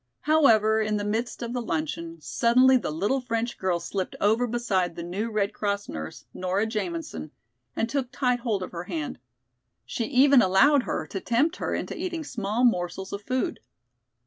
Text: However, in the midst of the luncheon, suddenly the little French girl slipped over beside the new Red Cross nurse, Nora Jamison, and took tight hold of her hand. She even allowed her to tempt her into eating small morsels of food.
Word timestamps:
However, 0.21 0.81
in 0.81 0.97
the 0.97 1.03
midst 1.03 1.43
of 1.43 1.53
the 1.53 1.61
luncheon, 1.61 2.19
suddenly 2.21 2.75
the 2.75 2.89
little 2.89 3.21
French 3.21 3.59
girl 3.59 3.79
slipped 3.79 4.15
over 4.19 4.47
beside 4.47 4.95
the 4.95 5.03
new 5.03 5.29
Red 5.29 5.53
Cross 5.53 5.89
nurse, 5.89 6.25
Nora 6.33 6.65
Jamison, 6.65 7.29
and 7.75 7.87
took 7.87 8.11
tight 8.11 8.39
hold 8.39 8.63
of 8.63 8.71
her 8.71 8.85
hand. 8.85 9.19
She 9.85 10.05
even 10.05 10.41
allowed 10.41 10.81
her 10.89 11.05
to 11.05 11.19
tempt 11.21 11.57
her 11.57 11.75
into 11.75 11.95
eating 11.95 12.23
small 12.23 12.65
morsels 12.65 13.13
of 13.13 13.21
food. 13.21 13.59